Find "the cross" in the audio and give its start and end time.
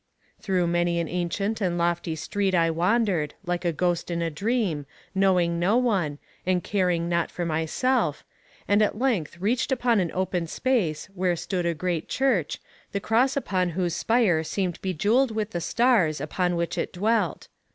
12.93-13.37